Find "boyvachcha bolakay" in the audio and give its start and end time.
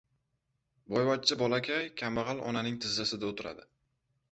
0.93-1.85